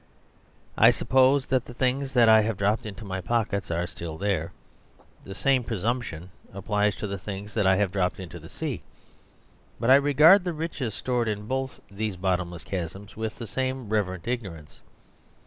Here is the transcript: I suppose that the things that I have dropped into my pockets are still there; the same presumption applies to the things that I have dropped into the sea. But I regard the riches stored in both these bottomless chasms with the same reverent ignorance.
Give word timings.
I 0.79 0.89
suppose 0.89 1.45
that 1.45 1.65
the 1.65 1.75
things 1.75 2.13
that 2.13 2.27
I 2.27 2.41
have 2.41 2.57
dropped 2.57 2.87
into 2.87 3.05
my 3.05 3.21
pockets 3.21 3.69
are 3.69 3.85
still 3.85 4.17
there; 4.17 4.51
the 5.25 5.35
same 5.35 5.63
presumption 5.63 6.31
applies 6.51 6.95
to 6.95 7.05
the 7.05 7.19
things 7.19 7.53
that 7.53 7.67
I 7.67 7.75
have 7.75 7.91
dropped 7.91 8.19
into 8.19 8.39
the 8.39 8.49
sea. 8.49 8.81
But 9.79 9.91
I 9.91 9.95
regard 9.97 10.43
the 10.43 10.53
riches 10.53 10.95
stored 10.95 11.27
in 11.27 11.45
both 11.45 11.79
these 11.91 12.17
bottomless 12.17 12.63
chasms 12.63 13.15
with 13.15 13.35
the 13.37 13.45
same 13.45 13.89
reverent 13.89 14.27
ignorance. 14.27 14.79